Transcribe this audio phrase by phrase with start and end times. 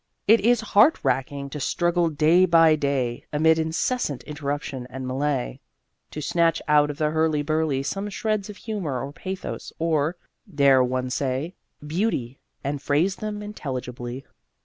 [0.27, 5.59] It is heart racking to struggle day by day, amid incessant interruption and melee,
[6.09, 10.17] to snatch out of the hurly burly some shreds of humour or pathos or
[10.51, 11.53] (dare one say?)
[11.85, 14.25] beauty, and phrase them intelligibly.